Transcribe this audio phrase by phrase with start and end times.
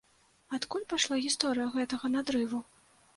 [0.57, 2.63] Адкуль пайшла гісторыя гэтага надрыву?